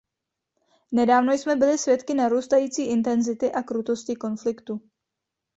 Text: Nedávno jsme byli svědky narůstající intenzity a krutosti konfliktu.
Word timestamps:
Nedávno 0.91 1.33
jsme 1.33 1.55
byli 1.55 1.77
svědky 1.77 2.13
narůstající 2.13 2.85
intenzity 2.85 3.51
a 3.51 3.63
krutosti 3.63 4.15
konfliktu. 4.15 4.81